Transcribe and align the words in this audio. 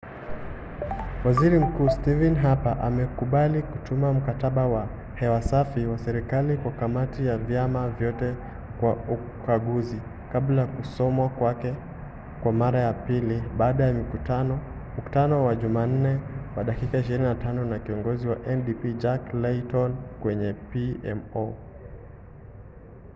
waziri 1.25 1.59
mkuu 1.59 1.89
stephen 1.89 2.35
harper 2.35 2.77
amekubali 2.81 3.61
kutuma 3.61 4.13
‘mkataba 4.13 4.67
wa 4.67 4.87
hewa 5.15 5.41
safi’ 5.41 5.85
wa 5.85 5.97
serikali 5.97 6.57
kwa 6.57 6.71
kamati 6.71 7.25
ya 7.25 7.37
vyama 7.37 7.89
vyote 7.89 8.35
kwa 8.79 8.93
ukaguzi 8.93 10.01
kabla 10.31 10.61
ya 10.61 10.67
kusomwa 10.67 11.29
kwake 11.29 11.73
kwa 12.43 12.51
mara 12.51 12.79
ya 12.79 12.93
pili 12.93 13.43
baada 13.57 13.83
ya 13.83 13.93
mkutano 14.91 15.45
wa 15.45 15.55
jumanne 15.55 16.19
wa 16.55 16.63
dakika 16.63 16.99
25 16.99 17.69
na 17.69 17.79
kiongozi 17.79 18.27
wa 18.27 18.35
ndp 18.35 18.97
jack 18.97 19.33
layton 19.33 19.95
kwenye 20.21 20.53
pmo 20.53 21.53